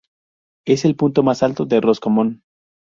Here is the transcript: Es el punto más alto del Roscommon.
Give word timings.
Es 0.65 0.83
el 0.83 0.95
punto 0.95 1.21
más 1.21 1.43
alto 1.43 1.63
del 1.65 1.83
Roscommon. 1.83 2.41